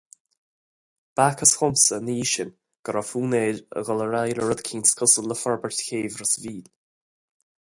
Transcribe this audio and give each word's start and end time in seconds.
B'fhacthas 1.19 1.51
domsa 1.59 1.99
ina 2.01 2.15
dhiaidh 2.15 2.31
sin 2.31 2.53
go 2.87 2.95
raibh 2.95 3.07
fonn 3.11 3.37
air 3.41 3.59
dul 3.89 4.01
ar 4.07 4.17
aghaidh 4.21 4.41
le 4.41 4.49
rud 4.49 4.65
eicínt 4.65 4.95
cosúil 5.03 5.31
le 5.33 5.39
forbairt 5.43 5.85
chéibh 5.89 6.17
Ros 6.23 6.35
an 6.41 6.49
Mhíl. 6.49 6.65